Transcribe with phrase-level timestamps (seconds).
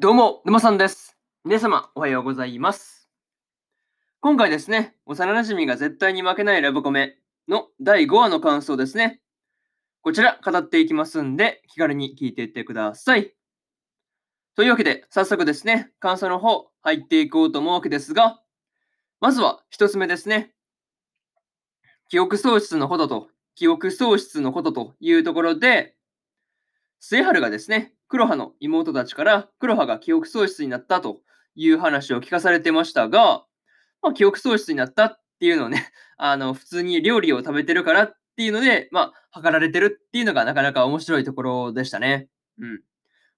[0.00, 1.18] どうも、沼さんです。
[1.44, 3.10] 皆様、おはようございます。
[4.22, 9.20] 今回ですね、幼馴染が絶対に負けないラブコメの第5話の感想ですね。
[10.00, 13.34] こちら、語っていきますんで、気軽に聞いていってください。
[14.54, 18.40] というわけで、早速ですね、感想の方、入っていこうと思うわけですが、
[19.20, 20.54] まずは一つ目ですね。
[22.08, 25.94] 記憶喪失のことと、記憶喪失のことというところで、
[27.00, 31.20] 末春がですね、黒羽の妹たちから黒羽が記憶喪失になったと
[31.54, 33.44] いう話を聞かされてましたが、
[34.02, 42.28] まあ、記憶喪失になったっていうのをね、 あの、普通に料理を食べてるからっていうので、まあ、測られてるっていうのがなかなか面白いところでしたね。
[42.58, 42.82] うん。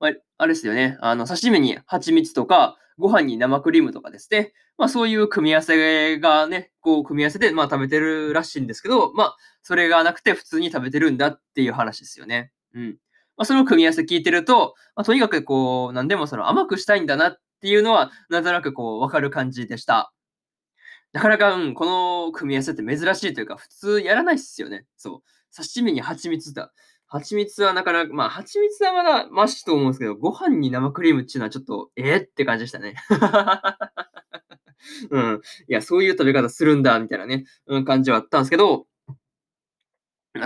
[0.00, 0.98] まあ、あれですよね。
[1.00, 4.52] あの、刺身に蜂蜜とか、ご飯に生クリームとかですね。
[4.76, 12.52] まあ、そういう組み合わせがね、こう、組み合わせで、まあ、食べてるらしいんですけど、まあ、それがなくて普通に食べてるんだっていう話ですよね。
[12.74, 12.98] うん。
[13.38, 20.12] まあ、その組み合わせ聞いてると、まあ、とにかくこう、何でもその甘くしたいんだなっていうのは、なんとなくこう、わかる感じでした。
[21.12, 24.86] なかなか、うん、この組み合わせって珍しいというか、普通やらないっすよね。
[24.96, 25.22] そう。
[25.56, 26.72] 刺身に蜂蜜だ。
[27.06, 32.96] 蜂蜜はなかなか、まあ、蜂蜜はまだマシと思うんですけど、ご飯に生クリームっていうのはちょっと、えー、って感じでしたね。
[35.10, 35.40] うん。
[35.68, 38.86] いや、そういう食べ方するんだ、みたいなね、うん、感じはあったんですけど、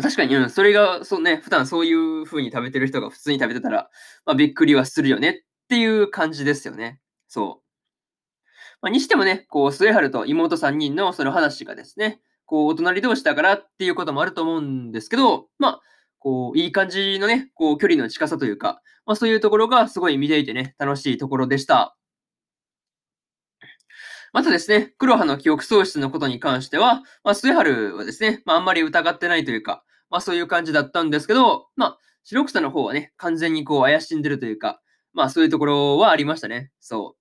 [0.00, 3.90] 確かに、うん、それが、そうね、普段そういう風に食べてる人が普通に食べてたら、
[4.24, 5.34] まあ、びっくりはするよねっ
[5.68, 7.00] ていう感じですよね。
[7.28, 7.62] そう。
[8.80, 15.80] まあ、にしてもね、こう、末春と妹3人のその話がですね、こう、お隣同士だからっていうこともあると思うんですけど、まあ、
[16.18, 21.96] こう、いい感じのね、こう、距離の近さというか、まあ、そういうところがすごい見ていてね、楽しいところでした。
[24.32, 34.80] またですね、黒羽の記憶喪失のことに関しては、まあ、末春はですね、まあ、あんまり疑ってないというか、まあ、そういう感じだったんですけど、まあ、白草の方はね、完全にこう、怪しんでるというか、
[35.12, 36.70] まあ、そういうところはありましたね。
[36.80, 37.16] そ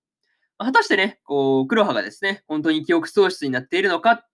[0.59, 0.64] う。
[0.64, 4.26] 果たしてね、こう、黒羽がですね、本当に記憶喪失になっているのか、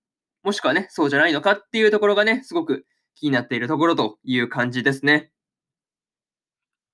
[0.43, 2.85] もしくはね、そうじゃないのかっていうところがね、すごく
[3.15, 5.31] 気になっているところという感じですね。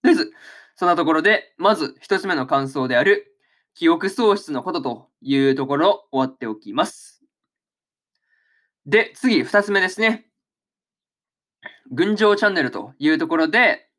[0.03, 0.31] とりあえず、
[0.75, 3.32] そんなところで、まず一つ目の感想である、
[3.75, 7.23] 記憶喪失のことというところ終わっておきます。
[8.85, 10.27] で、次、二つ目ですね。
[11.91, 13.89] 群青チャンネルというところで、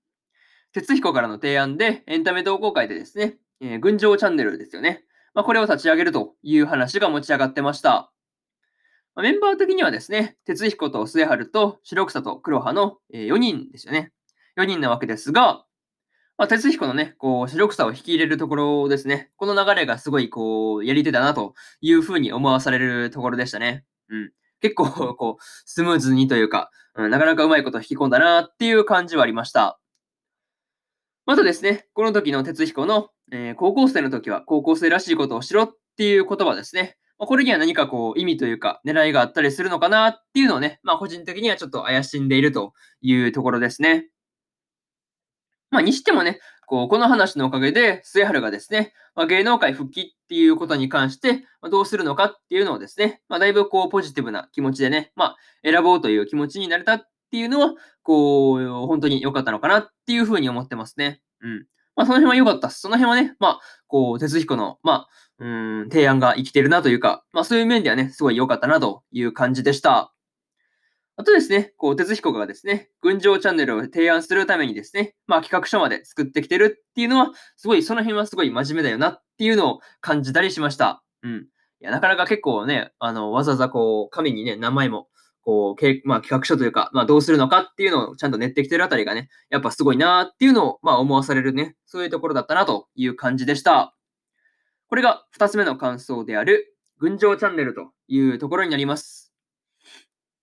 [0.73, 5.05] 哲彦からの提案でエンタメ同好会でですね、えー、群青チャンネルですよね。
[5.33, 8.13] まあ、これを立ち上げるという話が持ち上がってました。
[9.15, 14.13] まあ、メンバー的にはですね、哲彦と末春と白草と黒羽の、えー、4人ですよね。
[14.57, 15.65] 4人なわけですが、
[16.37, 19.31] まあ、哲彦のね、こう、白草を引き入れるところですね。
[19.37, 23.85] この流れがすごい、こう、やり手だなというふうに思わされるところでしたね。
[24.09, 24.33] うん。
[24.61, 29.79] 結構、 こう、スムーズにというか、うん、なかなかうまいこと引き込んだなっていう感じはありました。
[31.25, 36.97] またですね、この時の哲彦の、えー、高校生の時は高校生らしいことをしろっていう言葉ですね。
[37.19, 44.09] まあ、これには何かこう意味というか狙いがあったりするのかなっていうのをね、まあ個人的にはちょっと怪しんでいるというところですね。
[45.71, 61.21] まあにしてもね、こうこの話のおかげで末春がですね、まあ、芸能界復帰っていうことに関して、ま、どうするのかっていうのをですね、まあ、だいぶこうポジティブな気持ちでね、まあ選ぼうという気持ちになれたっていうのは、こう、本当に良かったのかなっていうふうに思ってますね。
[61.41, 61.67] うん。
[61.97, 62.79] まあ、その辺は良かったっす。
[62.79, 65.09] その辺はね、まあ、こう、哲彦の、まあ、
[65.41, 65.47] う
[65.85, 70.14] ん、提案が生きてるなというか、まあ、そういう面ではね、すごい良かったなという感じでした。
[71.17, 81.05] あとですね、こう、哲彦がですね、群青チャンネルを提案するためにですね、まあ、企画書まで作ってきてるっていうのは、すごい、その辺はすごい真面目だよなっていうのを感じたりしました。
[81.23, 81.47] うん。
[81.81, 85.09] いや、なかなか結構ね、あの、わざわざこう、紙にね、名前も、
[85.43, 93.95] こう、まあ、企画書というか、まあ、どうするのかっていうのをちゃんと練ってきてるあたりがね、やっぱすごいなーっていうのを、まあ、思わされるね、そういうところだったなという感じでした。
[94.89, 99.24] これが2つ目の感想である、群青チャンネルというところになります。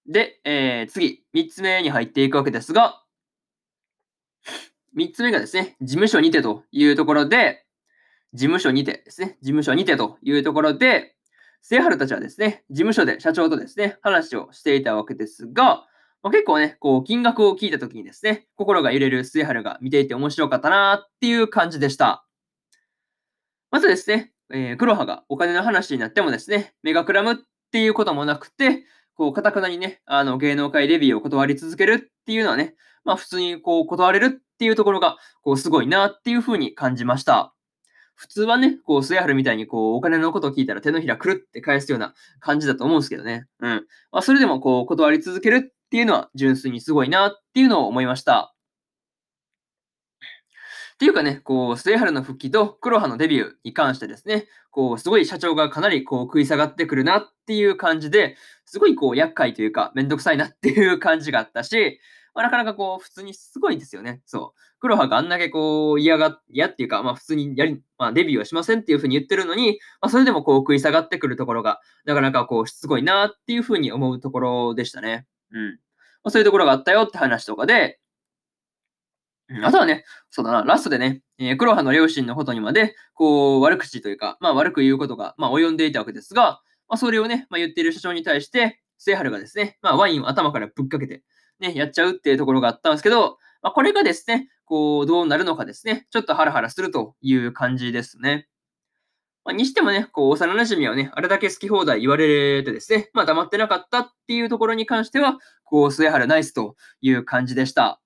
[0.08, 3.04] で、えー、次、3つ目に入っていくわけですが、
[4.96, 7.66] 3つ目がですね、事務所にてというところで、
[8.34, 11.16] 事務所にてですね、事務所にてというところで、
[11.62, 15.86] 末春たちはですね、事務所で社長とですね、話をしていたわけですが、
[16.24, 22.26] まあ、結構ね、こう、金額を聞いたときにですね、心が揺れる末春が見ていて面白かったなっていう感じでした。
[23.72, 27.36] まずですね、えー、黒羽がお金の話になってもですね、目がくらむっ
[27.72, 28.84] ていうこともなくて、
[29.22, 32.74] こう、かたくなにね、あの、芸能界デビューを断り続けるっていうのはね、
[33.04, 37.54] まあ、普通にこう、断れるっていうところが、こう、すごいなっていうふうに感じました。
[38.16, 43.46] 普通はね、こう、末春みたいに、こう、お金のことを聞いたら手のひらくるって返すような感じだと思うんですけどね。
[43.60, 43.86] うん。
[44.12, 48.51] まあ、それでも、こう、断り続けるっていうのは、純粋にすごいなっていうのを思いました。
[51.02, 62.00] っていうかね、こう、末春の復帰と黒羽のデビューに関してですね、こう、すごい社長がかなりこう食い下がってくるなっていう感じで、すごいこう、厄介というか、めんどくさいなっていう感じがあったし、
[62.36, 64.22] まあ、なかなかこう、普通にすごいですよね。
[64.28, 64.60] そう。
[64.80, 75.26] 黒羽があんだけこう、嫌が、嫌っていうか、まあ普通にやり、まあデビューはしませんっていうふうに言ってるのに、まあそれでもこう食い下がってくるところが、なかなかこう、しつこいなっていうふうに思うところでしたね。
[75.52, 75.72] うん。
[75.72, 75.78] ま
[76.26, 78.00] あ、そういうところがあったよって話とかで、
[79.64, 91.24] あとはね、そうだな、ラストでね、えー、黒羽の両親のことにまで、こう、悪口というか、まあ悪く言うことが、まあ及んでいたわけですが、まあそれをね、まあ言っている社長に対して、末春がですね、まあワインを頭からぶっかけて、
[91.60, 98.48] ね、やっちゃうっていうところがあったんですけど、まあこれがですね、こう、どうなるのかですね、ちょっとハラハラするという感じですね。
[99.44, 108.00] まあ、にしてもね、こう、幼馴染はね、あれだけ好き放題言われてですね、まあ黙ってなかったっていうところに関しては、こう、末原ナイスという感じでした。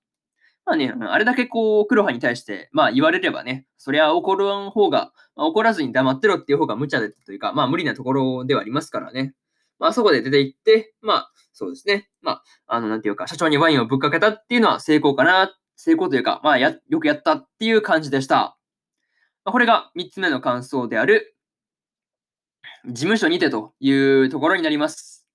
[0.66, 9.36] まあね、あれだけこう、黒羽に対して、まあ言われればね、そりゃ怒らん方が、まあ、怒らずに黙ってろっていう方が無茶でというか、まあ無理なところではありますからね。
[9.78, 12.10] まあそこで出て行って、まあそうですね。
[12.22, 18.58] まあ、あの、なんていうか、社長にワインをぶっかけたっていうのは成功かな、成功というか、まあや、よくやったっていう感じでした。
[19.46, 21.38] まあ、これが3つ目の感想である、
[22.86, 25.26] 事務所にてというところになります。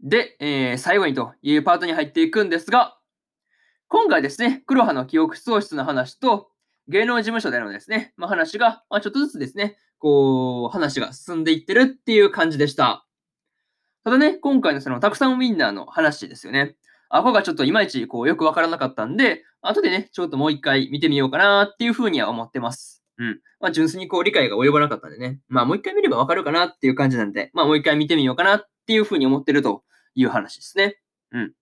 [0.00, 2.96] で、えー、最後にというパートに入っていくんですが、
[3.94, 6.48] 今回ですね、黒羽の記憶喪失の話と、
[6.88, 13.06] 芸能事務所でのですね、まあ、話が、まあ、ちょっとずつですね、こう、話が進んでいってるっていう感じでした。
[14.02, 16.74] ただね、今回のその、たくさんウィンナーの話ですよね。
[17.08, 23.04] あ、こがちょっといまいちこうよくわからなかったんで、後でね、ちょっともう一回見てみようかなっていうふうには思ってます。
[23.18, 23.40] うん。
[23.60, 25.38] まあ、純粋にこう理解が及ばなかったんでね。
[25.46, 29.84] まあ、もう一回見ればわかるかなっていう感じなんで、まあ、もう一回見てみようかなっていうふうに思ってると
[30.16, 30.98] いう話ですね。
[31.30, 31.52] うん。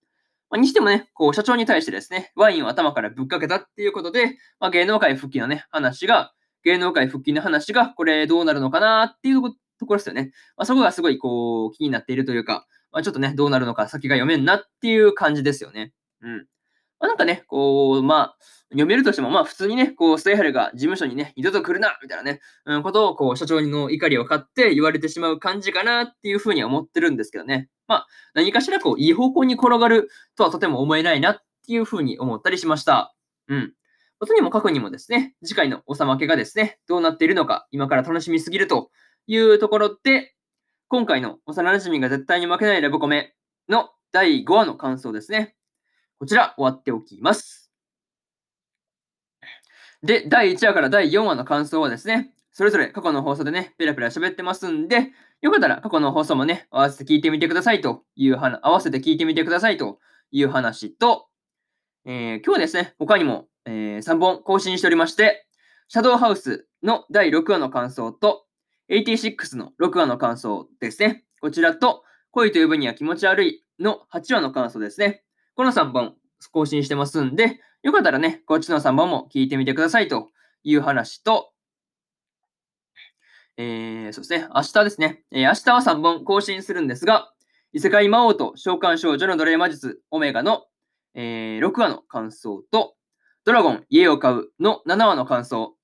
[0.52, 10.30] まあ、にしてもね、こう、社長に対してですね、ワインを頭からぶっかけたっていうことで、まあ、芸能界復帰のね、話が、芸能界復帰の話が、これどうなるのかなっていうところですよね。
[10.58, 15.94] まあ、そこがすごい、こう、気になっているというか、まあ、ちょっとね、どうなるのか先が読めんなっていう感じですよね。
[16.20, 16.46] うん。
[17.02, 18.36] まあ、なんかね、こう、まあ、
[18.70, 27.68] 読めるとしても、まあ普通にね、こう、ステイハルが事務所にね、二度と来るなみたいなね、うん、ことを、こう、社長の怒りを買って言われてしまう感じかなっていうふうには思ってるんですけどね。
[27.88, 33.14] まあ、何かしらこう、いい方向に転がるとはとても思えないなっていうふうに思ったりしました。
[33.48, 33.74] うん。
[34.24, 38.92] とにもかくにもですね、次回のおさまけがですね、どうなっているのか、今から楽しみすぎると
[39.26, 40.34] いうところで、
[40.86, 43.34] 今回の幼馴染が絶対に負けないラブコメ
[43.68, 45.56] の第5話の感想ですね。
[46.22, 47.72] こちら終わっておきます。
[50.04, 55.10] で、第1話から第4話の感想はですね、それぞれ過去の放送でね、ペラペラ喋ってますんで、
[55.40, 59.98] よかったら過去の放送もね、合わせて聞いてみてくださいという話、合わせて聞いてみてくださいと
[60.30, 61.26] いう話と、
[62.04, 65.48] えー、今日はですね、他にも、えー、3本更新しておりまして、
[65.88, 68.44] シャドウハウスの第6話の感想と、
[68.90, 71.24] 86の6話の感想ですね。
[71.40, 75.24] こちらと、恋と呼ぶには気持ち悪いの8話の感想ですね。
[75.54, 76.14] この3本
[76.50, 80.30] 更新してますんで、よかったらね、こっちの3本も聞いてみてくださいと
[80.62, 81.52] いう話と、
[83.56, 87.32] えー、そうですね、明日ですね、えー、明日は3本更新するんですが、
[87.72, 90.64] 異世界魔王と召喚少女の奴隷魔術オメガの、
[91.14, 92.94] えー、6話の感想と、
[93.44, 95.74] ドラゴン家を買うの7話の感想、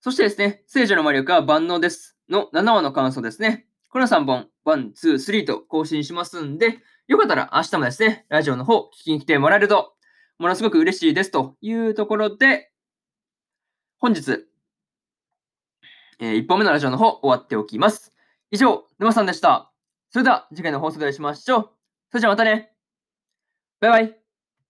[0.00, 3.66] そしてですね、聖女の魔力は万能ですの7話の感想ですね。
[3.88, 9.94] この3本、1、2、3と更新しますんで、よかったら明日もですね、ラジオの方聞きに来てもらえると、
[10.38, 12.72] ものすごく嬉しいですというところで、
[13.98, 14.44] 本日、
[16.18, 18.12] えー、1本目のラジオの方終わっておきます。
[18.50, 19.72] 以上、沼さんでした。
[20.10, 21.70] それでは次回の放送でお会いしましょう。
[22.10, 22.72] それじゃあまたね。
[23.80, 24.25] バイバイ。